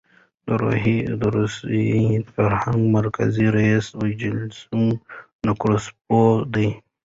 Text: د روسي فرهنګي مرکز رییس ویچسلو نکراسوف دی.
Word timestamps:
د 1.19 1.21
روسي 1.35 1.83
فرهنګي 2.33 2.87
مرکز 2.95 3.31
رییس 3.55 3.85
ویچسلو 3.99 4.83
نکراسوف 5.47 6.37
دی. 6.53 6.67